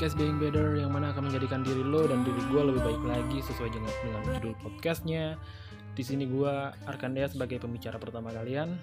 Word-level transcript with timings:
podcast 0.00 0.16
Being 0.16 0.40
Better 0.40 0.80
yang 0.80 0.96
mana 0.96 1.12
akan 1.12 1.28
menjadikan 1.28 1.60
diri 1.60 1.84
lo 1.84 2.08
dan 2.08 2.24
diri 2.24 2.40
gue 2.48 2.62
lebih 2.72 2.80
baik 2.88 3.04
lagi 3.04 3.44
sesuai 3.44 3.68
dengan, 3.68 3.92
dengan 4.00 4.22
judul 4.32 4.56
podcastnya. 4.64 5.36
Di 5.92 6.00
sini 6.00 6.24
gue 6.24 6.48
Arkandea 6.88 7.28
sebagai 7.28 7.60
pembicara 7.60 8.00
pertama 8.00 8.32
kalian. 8.32 8.80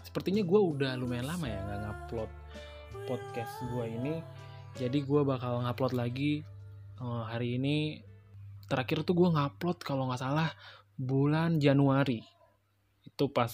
Sepertinya 0.00 0.40
gue 0.40 0.56
udah 0.56 0.96
lumayan 0.96 1.28
lama 1.28 1.52
ya 1.52 1.60
nggak 1.68 1.80
ngupload 1.84 2.30
podcast 3.04 3.52
gue 3.60 3.84
ini. 3.92 4.14
Jadi 4.72 5.04
gue 5.04 5.20
bakal 5.20 5.60
ngupload 5.68 5.92
lagi 6.00 6.40
uh, 7.04 7.28
hari 7.28 7.60
ini. 7.60 8.00
Terakhir 8.64 9.04
tuh 9.04 9.12
gue 9.12 9.36
ngupload 9.36 9.84
kalau 9.84 10.08
nggak 10.08 10.24
salah 10.24 10.48
bulan 10.96 11.60
Januari. 11.60 12.24
Itu 13.04 13.28
pas 13.28 13.52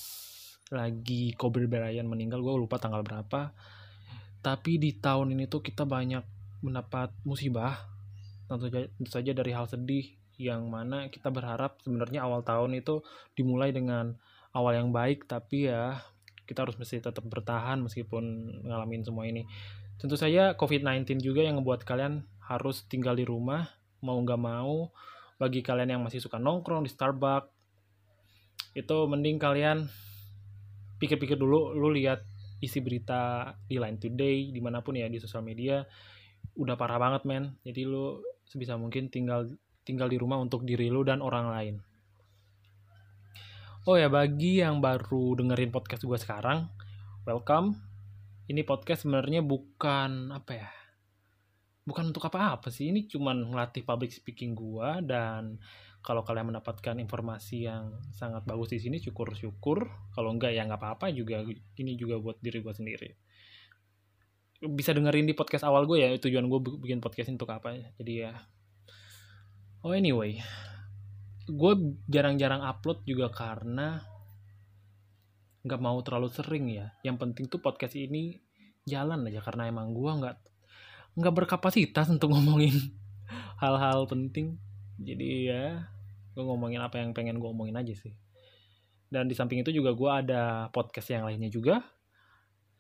lagi 0.71 1.35
Kobe 1.35 1.67
Bryant 1.67 2.07
meninggal, 2.07 2.39
gue 2.39 2.55
lupa 2.55 2.79
tanggal 2.79 3.03
berapa 3.03 3.51
tapi 4.41 4.81
di 4.81 4.97
tahun 4.97 5.37
ini 5.37 5.49
tuh 5.49 5.61
kita 5.61 5.85
banyak 5.85 6.25
mendapat 6.65 7.13
musibah. 7.25 7.89
Tentu 8.49 8.67
saja, 9.07 9.31
dari 9.31 9.55
hal 9.55 9.71
sedih 9.71 10.11
yang 10.41 10.67
mana 10.73 11.13
kita 11.13 11.29
berharap 11.29 11.79
sebenarnya 11.85 12.25
awal 12.25 12.41
tahun 12.41 12.81
itu 12.81 13.05
dimulai 13.37 13.71
dengan 13.77 14.17
awal 14.57 14.73
yang 14.73 14.89
baik 14.89 15.29
tapi 15.29 15.69
ya 15.69 16.01
kita 16.49 16.65
harus 16.65 16.81
mesti 16.81 16.99
tetap 16.99 17.23
bertahan 17.23 17.79
meskipun 17.85 18.25
ngalamin 18.67 19.07
semua 19.07 19.29
ini. 19.29 19.47
Tentu 20.01 20.17
saja 20.17 20.57
COVID-19 20.57 21.21
juga 21.21 21.45
yang 21.45 21.61
membuat 21.61 21.85
kalian 21.85 22.25
harus 22.43 22.89
tinggal 22.89 23.15
di 23.15 23.23
rumah 23.23 23.69
mau 24.01 24.17
nggak 24.17 24.41
mau 24.41 24.91
bagi 25.37 25.61
kalian 25.61 25.95
yang 25.97 26.03
masih 26.03 26.19
suka 26.19 26.41
nongkrong 26.41 26.83
di 26.83 26.91
Starbucks 26.91 27.53
itu 28.75 28.97
mending 29.07 29.37
kalian 29.37 29.87
pikir-pikir 30.99 31.37
dulu 31.37 31.77
lu 31.77 31.93
lihat 31.93 32.25
isi 32.61 32.79
berita 32.85 33.53
di 33.65 33.81
Line 33.81 33.97
Today 33.97 34.53
di 34.53 34.61
mana 34.61 34.85
pun 34.85 34.97
ya 34.97 35.09
di 35.09 35.17
sosial 35.17 35.41
media 35.41 35.83
udah 36.57 36.77
parah 36.77 37.01
banget 37.01 37.23
men. 37.25 37.57
Jadi 37.65 37.89
lu 37.89 38.21
sebisa 38.45 38.77
mungkin 38.77 39.09
tinggal 39.09 39.49
tinggal 39.85 40.13
di 40.13 40.21
rumah 40.21 40.37
untuk 40.37 40.63
diri 40.69 40.93
lu 40.93 41.01
dan 41.03 41.25
orang 41.25 41.47
lain. 41.49 41.77
Oh 43.89 43.97
ya 43.97 44.13
bagi 44.13 44.61
yang 44.61 44.85
baru 44.85 45.41
dengerin 45.41 45.73
podcast 45.73 46.05
gue 46.05 46.19
sekarang 46.21 46.69
welcome. 47.25 47.81
Ini 48.51 48.67
podcast 48.67 49.09
sebenarnya 49.09 49.41
bukan 49.41 50.35
apa 50.37 50.53
ya 50.53 50.71
bukan 51.89 52.13
untuk 52.13 52.29
apa-apa 52.29 52.69
sih. 52.69 52.93
Ini 52.93 53.09
cuman 53.09 53.51
ngelatih 53.51 53.83
public 53.83 54.13
speaking 54.13 54.53
gue 54.53 54.91
dan 55.09 55.57
kalau 56.01 56.25
kalian 56.25 56.49
mendapatkan 56.53 56.97
informasi 56.97 57.69
yang 57.69 57.93
sangat 58.17 58.49
bagus 58.49 58.73
di 58.73 58.81
sini 58.81 58.97
syukur-syukur. 58.97 59.85
Kalau 60.17 60.33
enggak 60.33 60.57
ya 60.57 60.65
nggak 60.65 60.81
apa-apa 60.81 61.13
juga. 61.13 61.45
Ini 61.77 61.93
juga 62.01 62.17
buat 62.17 62.41
diri 62.41 62.65
gue 62.65 62.73
sendiri. 62.73 63.11
Bisa 64.65 64.97
dengerin 64.97 65.29
di 65.29 65.37
podcast 65.37 65.69
awal 65.69 65.85
gue 65.85 66.01
ya 66.01 66.09
tujuan 66.17 66.49
gue 66.49 66.61
bikin 66.81 67.05
podcast 67.05 67.29
untuk 67.29 67.53
apa 67.53 67.77
ya. 67.77 67.87
Jadi 68.01 68.13
ya. 68.25 68.33
Oh 69.85 69.93
anyway. 69.93 70.41
Gue 71.45 71.73
jarang-jarang 72.09 72.65
upload 72.65 73.05
juga 73.05 73.29
karena 73.29 74.01
nggak 75.61 75.81
mau 75.85 76.01
terlalu 76.01 76.33
sering 76.33 76.73
ya. 76.73 76.97
Yang 77.05 77.17
penting 77.29 77.45
tuh 77.53 77.61
podcast 77.61 77.93
ini 77.93 78.41
jalan 78.89 79.29
aja 79.29 79.45
karena 79.45 79.69
emang 79.69 79.93
gue 79.93 80.09
nggak 80.09 80.37
nggak 81.21 81.35
berkapasitas 81.45 82.09
untuk 82.09 82.33
ngomongin 82.33 82.73
hal-hal 83.63 84.09
penting 84.09 84.57
jadi 85.01 85.29
ya 85.49 85.65
gue 86.37 86.45
ngomongin 86.45 86.85
apa 86.85 87.01
yang 87.01 87.17
pengen 87.17 87.41
gue 87.41 87.49
omongin 87.49 87.77
aja 87.81 87.95
sih. 87.97 88.15
Dan 89.11 89.27
di 89.27 89.35
samping 89.35 89.67
itu 89.67 89.75
juga 89.75 89.97
gue 89.97 90.11
ada 90.11 90.71
podcast 90.71 91.11
yang 91.11 91.27
lainnya 91.27 91.51
juga. 91.51 91.83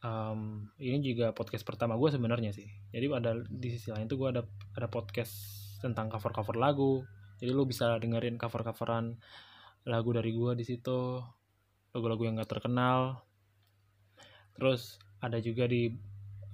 Um, 0.00 0.70
ini 0.80 1.02
juga 1.12 1.34
podcast 1.36 1.66
pertama 1.66 1.98
gue 1.98 2.08
sebenarnya 2.12 2.54
sih. 2.54 2.70
Jadi 2.94 3.06
ada 3.10 3.36
di 3.50 3.68
sisi 3.74 3.90
lain 3.90 4.06
tuh 4.06 4.16
gue 4.20 4.28
ada 4.38 4.42
ada 4.78 4.88
podcast 4.88 5.32
tentang 5.82 6.06
cover 6.12 6.30
cover 6.30 6.56
lagu. 6.56 7.02
Jadi 7.42 7.50
lo 7.50 7.66
bisa 7.66 7.98
dengerin 7.98 8.38
cover 8.38 8.62
coveran 8.62 9.18
lagu 9.88 10.12
dari 10.12 10.30
gue 10.36 10.52
di 10.54 10.64
situ 10.64 11.18
lagu-lagu 11.90 12.22
yang 12.22 12.38
gak 12.38 12.52
terkenal. 12.52 13.26
Terus 14.54 15.00
ada 15.18 15.40
juga 15.42 15.66
di 15.66 15.90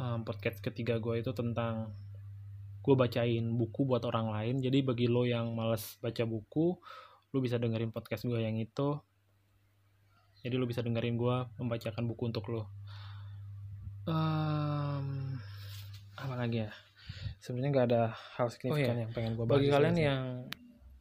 um, 0.00 0.24
podcast 0.24 0.62
ketiga 0.62 0.96
gue 1.02 1.20
itu 1.20 1.34
tentang 1.36 1.92
gue 2.86 2.94
bacain 2.94 3.42
buku 3.42 3.82
buat 3.82 4.06
orang 4.06 4.30
lain. 4.30 4.62
Jadi 4.62 4.86
bagi 4.86 5.10
lo 5.10 5.26
yang 5.26 5.50
males 5.58 5.98
baca 5.98 6.22
buku 6.22 6.78
lo 7.34 7.38
bisa 7.42 7.58
dengerin 7.58 7.90
podcast 7.90 8.22
gue 8.30 8.38
yang 8.38 8.54
itu. 8.54 8.94
Jadi 10.46 10.54
lo 10.54 10.70
bisa 10.70 10.86
dengerin 10.86 11.18
gue 11.18 11.36
membacakan 11.58 12.06
buku 12.06 12.22
untuk 12.30 12.46
lo. 12.54 12.70
Um, 14.06 15.34
apa 16.14 16.34
lagi 16.38 16.62
ya? 16.62 16.70
Sebenarnya 17.42 17.70
nggak 17.74 17.86
ada 17.90 18.02
hal 18.38 18.46
signifikan 18.54 18.94
oh, 18.94 18.98
iya. 19.02 19.02
yang 19.02 19.12
pengen 19.12 19.32
gue 19.34 19.46
bagi 19.50 19.66
kalian 19.66 19.96
yang 19.98 20.22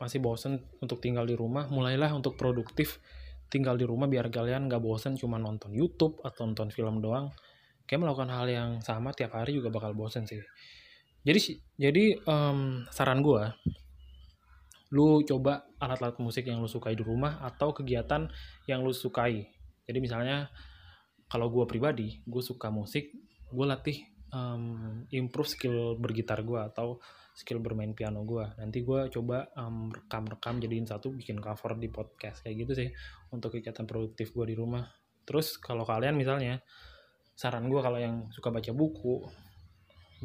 masih 0.02 0.19
bosen 0.19 0.66
untuk 0.81 1.00
tinggal 1.00 1.23
di 1.29 1.38
rumah 1.38 1.69
mulailah 1.69 2.09
untuk 2.17 2.34
produktif. 2.34 2.97
Tinggal 3.46 3.78
di 3.78 3.85
rumah 3.85 4.09
biar 4.09 4.34
kalian 4.34 4.66
nggak 4.66 4.81
bosen 4.81 5.22
cuma 5.22 5.38
nonton 5.38 5.69
YouTube 5.69 6.17
atau 6.25 6.50
nonton 6.50 6.73
film 6.73 6.97
doang. 6.97 7.29
Kayak 7.85 8.09
melakukan 8.09 8.34
hal 8.34 8.50
yang 8.50 8.69
sama 8.81 9.13
tiap 9.13 9.38
hari 9.38 9.53
juga 9.53 9.69
bakal 9.69 9.94
bosen 9.94 10.25
sih 10.25 10.41
jadi 11.25 11.40
jadi 11.75 12.06
um, 12.30 12.86
saran 12.94 13.25
gue 13.25 13.44
lu 14.94 15.25
coba 15.25 15.66
alat-alat 15.81 16.22
musik 16.22 16.46
yang 16.47 16.62
lu 16.62 16.69
sukai 16.69 16.94
di 16.94 17.02
rumah 17.02 17.41
atau 17.44 17.75
kegiatan 17.75 18.30
yang 18.69 18.80
lu 18.86 18.96
sukai. 18.96 19.50
Jadi 19.84 20.00
misalnya 20.00 20.47
kalau 21.25 21.50
gue 21.50 21.66
pribadi 21.66 22.22
gue 22.24 22.44
suka 22.46 22.69
musik 22.69 23.12
gue 23.50 23.66
latih 23.66 23.97
um, 24.30 25.03
improve 25.09 25.50
skill 25.50 25.97
bergitar 25.97 26.46
gue 26.46 26.62
atau 26.62 27.02
skill 27.35 27.59
bermain 27.59 27.91
piano 27.91 28.24
gue 28.24 28.46
nanti 28.56 28.85
gue 28.85 29.12
coba 29.12 29.52
um, 29.59 29.91
rekam-rekam 29.91 30.64
jadiin 30.64 30.88
satu 30.88 31.12
bikin 31.12 31.41
cover 31.44 31.75
di 31.75 31.91
podcast 31.91 32.46
kayak 32.46 32.56
gitu 32.64 32.72
sih 32.78 32.90
untuk 33.34 33.58
kegiatan 33.58 33.84
produktif 33.84 34.31
gue 34.31 34.53
di 34.53 34.56
rumah. 34.56 34.85
Terus 35.25 35.58
kalau 35.58 35.84
kalian 35.84 36.14
misalnya 36.16 36.62
saran 37.35 37.68
gue 37.68 37.81
kalau 37.81 38.00
yang 38.00 38.30
suka 38.31 38.53
baca 38.53 38.72
buku 38.72 39.25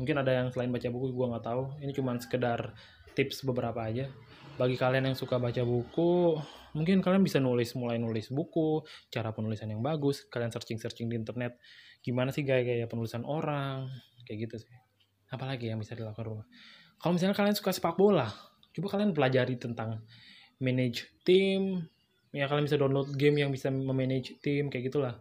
mungkin 0.00 0.16
ada 0.24 0.32
yang 0.32 0.48
selain 0.48 0.72
baca 0.72 0.88
buku 0.88 1.12
gue 1.12 1.26
nggak 1.28 1.44
tahu. 1.44 1.62
Ini 1.84 1.92
cuma 1.92 2.16
sekedar 2.16 2.72
tips 3.12 3.44
beberapa 3.44 3.84
aja. 3.84 4.08
Bagi 4.56 4.80
kalian 4.80 5.12
yang 5.12 5.16
suka 5.16 5.36
baca 5.36 5.60
buku 5.60 6.40
mungkin 6.72 7.04
kalian 7.04 7.20
bisa 7.20 7.36
nulis 7.42 7.76
mulai 7.76 8.00
nulis 8.00 8.32
buku 8.32 8.86
cara 9.10 9.34
penulisan 9.34 9.66
yang 9.66 9.82
bagus 9.82 10.22
kalian 10.30 10.48
searching 10.48 10.80
searching 10.80 11.12
di 11.12 11.20
internet. 11.20 11.60
Gimana 12.00 12.32
sih 12.32 12.40
gaya-gaya 12.40 12.88
penulisan 12.88 13.28
orang? 13.28 13.92
Kayak 14.24 14.48
gitu 14.48 14.56
sih. 14.64 14.72
Apalagi 15.28 15.68
yang 15.68 15.76
bisa 15.76 15.92
dilakukan 15.92 16.24
rumah. 16.24 16.46
Kalau 16.96 17.12
misalnya 17.12 17.36
kalian 17.36 17.52
suka 17.52 17.76
sepak 17.76 18.00
bola 18.00 18.50
coba 18.70 18.86
kalian 18.96 19.10
pelajari 19.10 19.58
tentang 19.58 20.06
manage 20.62 21.10
tim 21.26 21.82
ya 22.30 22.46
kalian 22.46 22.70
bisa 22.70 22.78
download 22.78 23.10
game 23.18 23.42
yang 23.42 23.50
bisa 23.50 23.72
memanage 23.72 24.38
tim 24.38 24.70
kayak 24.70 24.92
gitulah 24.92 25.18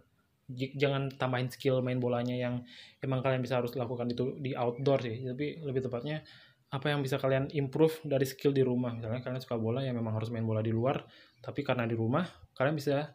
jangan 0.54 1.14
tambahin 1.14 1.50
skill 1.54 1.86
main 1.86 2.02
bolanya 2.02 2.34
yang 2.34 2.66
emang 3.06 3.22
kalian 3.22 3.46
bisa 3.46 3.62
harus 3.62 3.78
lakukan 3.78 4.10
itu 4.10 4.34
di 4.42 4.58
outdoor 4.58 5.06
sih. 5.06 5.22
Tapi 5.22 5.62
lebih 5.62 5.86
tepatnya 5.86 6.26
apa 6.70 6.94
yang 6.94 7.02
bisa 7.02 7.18
kalian 7.18 7.50
improve 7.54 8.02
dari 8.06 8.26
skill 8.26 8.54
di 8.54 8.66
rumah. 8.66 8.94
Misalnya 8.94 9.22
kalian 9.22 9.42
suka 9.42 9.58
bola 9.58 9.86
yang 9.86 9.98
memang 9.98 10.18
harus 10.18 10.34
main 10.34 10.46
bola 10.46 10.66
di 10.66 10.74
luar. 10.74 11.06
Tapi 11.42 11.62
karena 11.62 11.86
di 11.86 11.94
rumah 11.94 12.26
kalian 12.58 12.76
bisa 12.78 13.14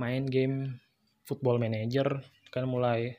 main 0.00 0.24
game 0.24 0.80
football 1.28 1.60
manager. 1.60 2.20
Kalian 2.52 2.68
mulai 2.68 3.12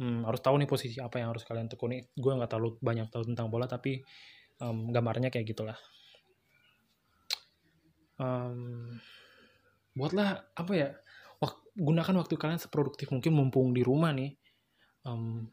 hmm, 0.00 0.24
harus 0.28 0.40
tahu 0.40 0.60
nih 0.60 0.68
posisi 0.68 0.96
apa 1.00 1.20
yang 1.20 1.32
harus 1.32 1.44
kalian 1.44 1.68
tekuni. 1.68 2.04
Gue 2.12 2.32
nggak 2.36 2.52
terlalu 2.52 2.76
banyak 2.80 3.08
tahu 3.08 3.24
tentang 3.28 3.48
bola 3.48 3.64
tapi 3.64 4.04
um, 4.60 4.92
gambarnya 4.92 5.32
kayak 5.32 5.48
gitulah. 5.48 5.76
Um, 8.16 8.96
buatlah 9.92 10.44
apa 10.56 10.72
ya 10.72 10.88
gunakan 11.76 12.14
waktu 12.24 12.34
kalian 12.40 12.60
seproduktif 12.60 13.12
mungkin 13.12 13.36
mumpung 13.36 13.76
di 13.76 13.84
rumah 13.84 14.10
nih 14.16 14.32
um, 15.04 15.44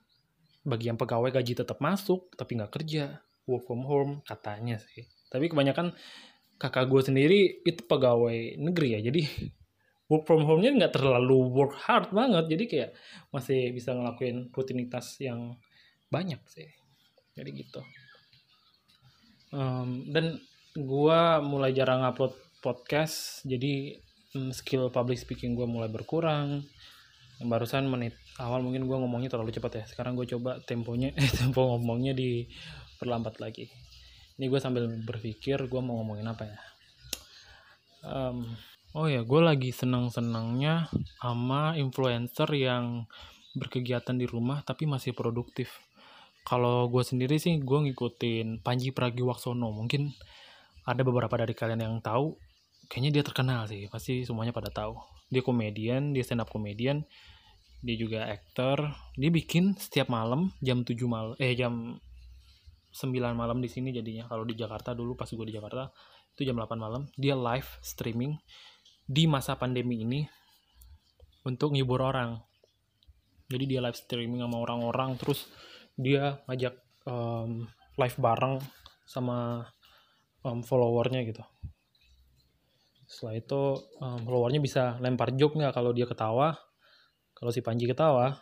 bagi 0.63 0.87
yang 0.87 0.95
pegawai 0.95 1.29
gaji 1.29 1.59
tetap 1.59 1.83
masuk 1.83 2.31
tapi 2.39 2.55
nggak 2.55 2.71
kerja 2.71 3.19
work 3.43 3.67
from 3.67 3.83
home 3.83 4.23
katanya 4.23 4.79
sih. 4.79 5.03
Tapi 5.27 5.51
kebanyakan 5.51 5.91
kakak 6.55 6.87
gue 6.87 7.01
sendiri 7.03 7.39
itu 7.67 7.83
pegawai 7.83 8.55
negeri 8.55 8.95
ya 8.95 8.99
jadi 9.03 9.21
work 10.09 10.23
from 10.23 10.47
home-nya 10.47 10.71
nggak 10.79 10.93
terlalu 10.95 11.51
work 11.51 11.75
hard 11.83 12.15
banget. 12.15 12.47
Jadi 12.47 12.63
kayak 12.71 12.89
masih 13.35 13.75
bisa 13.75 13.91
ngelakuin 13.91 14.47
rutinitas 14.55 15.19
yang 15.19 15.59
banyak 16.07 16.39
sih. 16.47 16.69
Jadi 17.35 17.49
gitu. 17.51 17.81
Um, 19.53 20.09
dan 20.09 20.39
gue 20.73 21.21
mulai 21.45 21.69
jarang 21.75 22.01
upload 22.01 22.33
podcast 22.63 23.45
jadi 23.45 24.01
skill 24.53 24.89
public 24.89 25.21
speaking 25.21 25.53
gue 25.53 25.65
mulai 25.69 25.89
berkurang. 25.89 26.65
Barusan 27.43 27.85
menit 27.89 28.17
awal 28.41 28.65
mungkin 28.65 28.89
gue 28.89 28.97
ngomongnya 28.97 29.29
terlalu 29.29 29.53
cepat 29.53 29.71
ya. 29.81 29.83
Sekarang 29.85 30.17
gue 30.17 30.25
coba 30.25 30.57
temponya 30.65 31.13
eh, 31.19 31.29
tempo 31.29 31.65
ngomongnya 31.77 32.17
di 32.17 32.49
perlambat 32.97 33.37
lagi. 33.37 33.69
Ini 34.37 34.49
gue 34.49 34.57
sambil 34.57 34.89
berpikir 34.89 35.61
gue 35.69 35.81
mau 35.81 36.01
ngomongin 36.01 36.25
apa 36.25 36.43
ya. 36.49 36.57
Um, 38.03 38.57
oh 38.97 39.07
ya 39.07 39.23
gue 39.23 39.41
lagi 39.41 39.71
senang 39.71 40.11
senangnya 40.11 40.91
sama 41.23 41.77
influencer 41.79 42.51
yang 42.51 43.07
berkegiatan 43.53 44.17
di 44.17 44.25
rumah 44.25 44.65
tapi 44.65 44.89
masih 44.89 45.13
produktif. 45.13 45.69
Kalau 46.43 46.89
gue 46.89 47.05
sendiri 47.05 47.37
sih 47.39 47.61
gue 47.61 47.79
ngikutin 47.87 48.65
Panji 48.65 48.91
Pragiwaksono. 48.91 49.69
Mungkin 49.69 50.11
ada 50.83 51.01
beberapa 51.05 51.37
dari 51.39 51.55
kalian 51.55 51.79
yang 51.85 51.95
tahu 52.03 52.35
kayaknya 52.87 53.19
dia 53.19 53.23
terkenal 53.23 53.67
sih 53.67 53.87
pasti 53.87 54.23
semuanya 54.27 54.55
pada 54.55 54.69
tahu. 54.71 54.97
Dia 55.31 55.41
komedian 55.41 56.13
dia 56.13 56.23
stand 56.25 56.43
up 56.43 56.49
komedian 56.49 57.03
dia 57.83 57.95
juga 57.99 58.27
aktor. 58.31 58.95
Dia 59.19 59.29
bikin 59.29 59.75
setiap 59.75 60.07
malam 60.07 60.55
jam 60.63 60.87
7 60.87 60.95
malam 61.07 61.35
eh 61.39 61.51
jam 61.53 61.99
9 62.93 63.11
malam 63.35 63.59
di 63.59 63.69
sini 63.69 63.91
jadinya. 63.91 64.27
Kalau 64.31 64.47
di 64.47 64.55
Jakarta 64.55 64.95
dulu 64.95 65.19
pas 65.19 65.27
gue 65.27 65.45
di 65.47 65.55
Jakarta 65.55 65.91
itu 66.35 66.47
jam 66.47 66.55
8 66.55 66.79
malam. 66.79 67.09
Dia 67.19 67.35
live 67.35 67.67
streaming 67.83 68.39
di 69.03 69.27
masa 69.27 69.59
pandemi 69.59 70.03
ini 70.03 70.23
untuk 71.43 71.75
ngibur 71.75 71.99
orang. 71.99 72.39
Jadi 73.51 73.63
dia 73.67 73.83
live 73.83 73.99
streaming 73.99 74.41
sama 74.41 74.57
orang-orang 74.63 75.19
terus 75.19 75.51
dia 75.99 76.39
ngajak 76.47 76.73
um, 77.05 77.67
live 77.99 78.17
bareng 78.17 78.57
sama 79.05 79.67
um, 80.41 80.63
followernya 80.65 81.21
gitu 81.27 81.43
setelah 83.13 83.37
itu 83.37 83.61
um, 84.01 84.25
followernya 84.25 84.57
bisa 84.57 84.97
lempar 84.97 85.37
joke 85.37 85.53
nggak 85.53 85.77
kalau 85.77 85.93
dia 85.93 86.09
ketawa? 86.09 86.57
Kalau 87.37 87.53
si 87.53 87.61
Panji 87.61 87.85
ketawa 87.85 88.33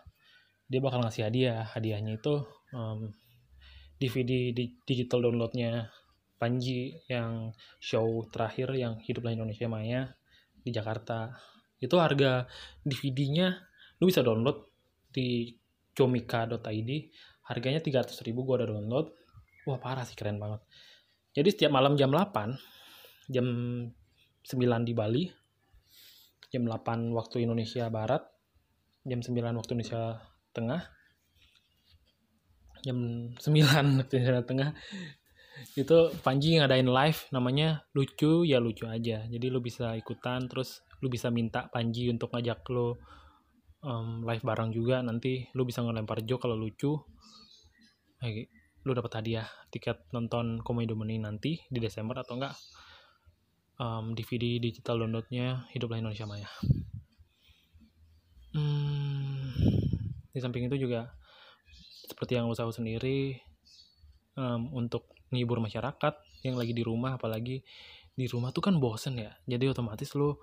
dia 0.71 0.79
bakal 0.79 1.03
ngasih 1.03 1.27
hadiah. 1.27 1.67
Hadiahnya 1.67 2.15
itu 2.15 2.39
um, 2.71 3.11
DVD 3.99 4.55
di 4.55 4.79
digital 4.87 5.27
downloadnya 5.27 5.91
Panji 6.39 6.95
yang 7.11 7.51
show 7.83 8.23
terakhir 8.31 8.71
yang 8.73 8.97
hiduplah 9.03 9.35
Indonesia 9.35 9.67
Maya 9.67 10.15
di 10.63 10.71
Jakarta. 10.71 11.35
Itu 11.75 11.99
harga 11.99 12.47
DVD-nya 12.87 13.51
lu 13.99 14.07
bisa 14.07 14.23
download 14.23 14.71
di 15.11 15.51
comika.id 15.91 16.91
harganya 17.51 17.83
300 17.83 18.15
ribu 18.23 18.47
gue 18.47 18.63
udah 18.63 18.69
download. 18.71 19.11
Wah 19.67 19.77
parah 19.77 20.07
sih 20.07 20.15
keren 20.15 20.39
banget. 20.39 20.63
Jadi 21.35 21.49
setiap 21.51 21.71
malam 21.75 21.99
jam 21.99 22.09
8 22.09 22.55
jam 23.31 23.47
9 24.45 24.87
di 24.87 24.93
Bali 24.93 25.23
jam 26.51 26.67
8 26.67 27.15
waktu 27.15 27.45
Indonesia 27.45 27.87
Barat 27.87 28.23
jam 29.07 29.19
9 29.21 29.33
waktu 29.33 29.71
Indonesia 29.77 30.19
Tengah 30.51 31.01
jam 32.81 32.97
9 33.37 33.37
waktu 34.01 34.13
Indonesia 34.17 34.45
Tengah. 34.45 34.71
Itu 35.77 36.09
Panji 36.25 36.57
ngadain 36.57 36.89
live 36.89 37.19
namanya 37.29 37.85
lucu 37.93 38.43
ya 38.43 38.57
lucu 38.57 38.89
aja. 38.89 39.25
Jadi 39.29 39.47
lu 39.47 39.61
bisa 39.61 39.93
ikutan 39.93 40.49
terus 40.49 40.81
lu 40.99 41.07
bisa 41.07 41.29
minta 41.29 41.69
Panji 41.69 42.09
untuk 42.09 42.33
ngajak 42.33 42.65
lu 42.73 42.97
um, 43.85 44.25
live 44.25 44.41
bareng 44.41 44.73
juga. 44.73 45.05
Nanti 45.05 45.45
lu 45.53 45.63
bisa 45.63 45.85
ngelempar 45.85 46.25
joke 46.25 46.49
kalau 46.49 46.57
lucu. 46.57 46.97
Lu 48.81 48.91
dapat 48.97 49.21
hadiah 49.21 49.45
tiket 49.69 50.09
nonton 50.09 50.65
komedi 50.65 50.97
meni 50.97 51.21
nanti 51.21 51.61
di 51.69 51.77
Desember 51.77 52.17
atau 52.17 52.41
enggak 52.41 52.57
um, 53.81 54.13
DVD 54.13 54.61
digital 54.61 55.01
downloadnya 55.01 55.65
Hiduplah 55.73 55.97
Indonesia 55.97 56.29
Maya. 56.29 56.49
Hmm, 58.53 59.49
di 60.29 60.39
samping 60.39 60.69
itu 60.69 60.77
juga 60.77 61.09
seperti 62.05 62.37
yang 62.37 62.45
lu 62.45 62.53
tahu 62.53 62.69
sendiri 62.69 63.39
um, 64.35 64.69
untuk 64.75 65.07
menghibur 65.31 65.63
masyarakat 65.63 66.13
yang 66.43 66.59
lagi 66.59 66.75
di 66.75 66.83
rumah 66.83 67.15
apalagi 67.15 67.63
di 68.11 68.25
rumah 68.27 68.51
tuh 68.51 68.59
kan 68.59 68.75
bosen 68.75 69.15
ya 69.15 69.31
jadi 69.47 69.71
otomatis 69.71 70.11
lu 70.19 70.35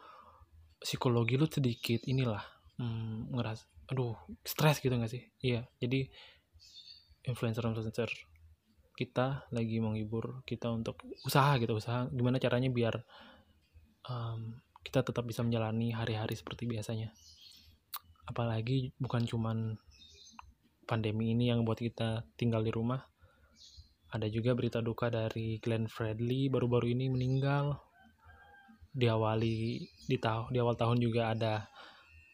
psikologi 0.81 1.37
lu 1.37 1.45
sedikit 1.45 2.01
inilah 2.09 2.41
hmm, 2.81 3.37
ngeras 3.37 3.69
aduh 3.93 4.17
stres 4.41 4.81
gitu 4.81 4.97
gak 4.97 5.13
sih 5.13 5.29
iya 5.45 5.69
jadi 5.77 6.09
influencer-influencer 7.29 8.09
kita 8.99 9.47
lagi 9.55 9.79
menghibur 9.79 10.43
kita 10.43 10.75
untuk 10.75 10.99
usaha 11.23 11.55
gitu 11.63 11.79
usaha 11.79 12.11
gimana 12.11 12.43
caranya 12.43 12.67
biar 12.67 12.99
um, 14.11 14.59
kita 14.83 15.07
tetap 15.07 15.23
bisa 15.29 15.45
menjalani 15.45 15.93
hari-hari 15.95 16.35
seperti 16.35 16.65
biasanya. 16.65 17.13
Apalagi 18.27 18.91
bukan 18.97 19.29
cuman 19.29 19.77
pandemi 20.89 21.37
ini 21.37 21.53
yang 21.53 21.63
buat 21.63 21.79
kita 21.79 22.25
tinggal 22.41 22.65
di 22.65 22.73
rumah 22.73 23.05
ada 24.09 24.25
juga 24.25 24.57
berita 24.57 24.81
duka 24.81 25.13
dari 25.13 25.61
Glenn 25.61 25.85
Fredly 25.85 26.49
baru-baru 26.49 26.97
ini 26.97 27.13
meninggal. 27.13 27.77
Diawali 28.99 29.85
di 30.09 30.17
tahun 30.17 30.51
di 30.51 30.59
awal 30.59 30.75
tahun 30.75 30.99
juga 30.99 31.37
ada 31.37 31.69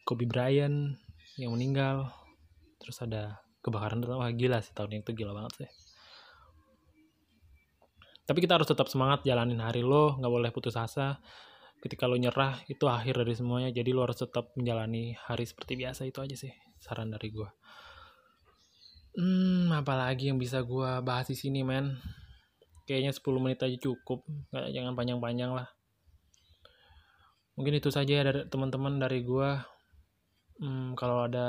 Kobe 0.07 0.25
Bryant 0.25 0.95
yang 1.35 1.51
meninggal 1.51 2.09
terus 2.79 3.03
ada 3.03 3.43
kebakaran 3.59 3.99
wah 4.07 4.31
gila 4.31 4.63
sih 4.63 4.71
tahun 4.71 5.03
itu 5.03 5.11
gila 5.11 5.35
banget 5.35 5.53
sih 5.65 5.69
tapi 8.25 8.41
kita 8.41 8.57
harus 8.57 8.69
tetap 8.69 8.89
semangat 8.89 9.21
jalanin 9.25 9.61
hari 9.61 9.85
lo 9.85 10.17
nggak 10.17 10.33
boleh 10.33 10.49
putus 10.49 10.75
asa. 10.77 11.21
Ketika 11.81 12.09
lo 12.09 12.17
nyerah 12.17 12.65
itu 12.65 12.89
akhir 12.89 13.21
dari 13.21 13.37
semuanya. 13.37 13.69
Jadi 13.69 13.93
lo 13.93 14.05
harus 14.05 14.17
tetap 14.17 14.53
menjalani 14.57 15.13
hari 15.29 15.45
seperti 15.45 15.77
biasa 15.77 16.09
itu 16.09 16.17
aja 16.17 16.33
sih 16.33 16.53
saran 16.81 17.13
dari 17.13 17.29
gue 17.29 17.49
hmm 19.15 19.71
apalagi 19.71 20.29
yang 20.29 20.37
bisa 20.39 20.61
gue 20.61 21.01
bahas 21.01 21.31
di 21.31 21.37
sini 21.39 21.63
men? 21.63 21.95
Kayaknya 22.85 23.11
10 23.17 23.43
menit 23.43 23.59
aja 23.65 23.77
cukup. 23.81 24.21
Nggak 24.53 24.65
jangan 24.75 24.93
panjang-panjang 24.93 25.51
lah. 25.57 25.67
Mungkin 27.57 27.79
itu 27.79 27.89
saja 27.89 28.21
ya 28.21 28.23
dari 28.27 28.45
teman-teman 28.51 28.99
dari 28.99 29.23
gue 29.23 29.49
hmm, 30.61 30.93
kalau 30.99 31.25
ada 31.25 31.47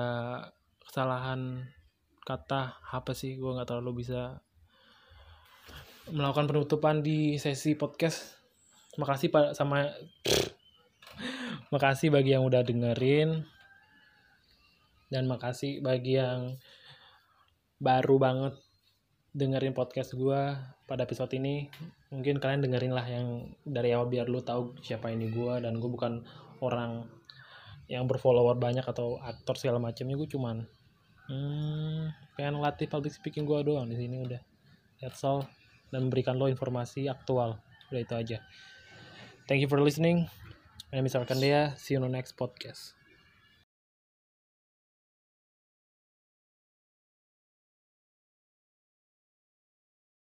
kesalahan 0.87 1.67
kata 2.25 2.81
apa 2.89 3.13
sih? 3.13 3.37
Gue 3.37 3.53
nggak 3.53 3.69
terlalu 3.69 4.07
bisa 4.07 4.41
melakukan 6.11 6.47
penutupan 6.47 7.03
di 7.03 7.35
sesi 7.43 7.75
podcast. 7.75 8.39
Makasih 8.95 9.29
pak 9.35 9.59
sama 9.59 9.91
makasih 11.75 12.15
bagi 12.15 12.39
yang 12.39 12.47
udah 12.47 12.63
dengerin. 12.63 13.43
Dan 15.11 15.27
makasih 15.31 15.83
bagi 15.83 16.19
yang 16.19 16.59
baru 17.79 18.17
banget 18.19 18.55
dengerin 19.37 19.75
podcast 19.75 20.15
gue 20.15 20.55
pada 20.87 21.03
episode 21.03 21.31
ini. 21.35 21.67
Mungkin 22.15 22.39
kalian 22.39 22.63
dengerin 22.63 22.95
lah 22.95 23.07
yang 23.07 23.51
dari 23.67 23.91
awal 23.91 24.07
biar 24.07 24.31
lu 24.31 24.43
tahu 24.43 24.79
siapa 24.83 25.11
ini 25.11 25.31
gue 25.31 25.63
dan 25.63 25.79
gue 25.83 25.91
bukan 25.91 26.23
orang 26.63 27.07
yang 27.87 28.07
berfollower 28.11 28.59
banyak 28.59 28.83
atau 28.83 29.19
aktor 29.23 29.59
segala 29.59 29.83
macamnya. 29.83 30.15
Gue 30.15 30.31
cuman 30.31 30.67
hmm, 31.31 32.35
pengen 32.39 32.63
latih 32.63 32.87
public 32.87 33.15
speaking 33.15 33.43
gue 33.43 33.59
doang 33.67 33.91
di 33.91 33.99
sini 33.99 34.23
udah. 34.23 34.43
That's 35.03 35.23
all 35.27 35.66
dan 35.95 36.11
memberikan 36.11 36.35
lo 36.35 36.51
informasi 36.51 37.07
aktual. 37.07 37.61
Udah 37.93 38.01
itu 38.03 38.15
aja. 38.17 38.39
Thank 39.47 39.63
you 39.63 39.71
for 39.71 39.79
listening. 39.79 40.27
My 40.93 41.03
name 41.03 41.07
is 41.07 41.15
Arkandea 41.15 41.77
see 41.77 41.95
you 41.95 42.01
on 42.01 42.07
the 42.07 42.17
next 42.17 42.39
podcast 42.39 42.96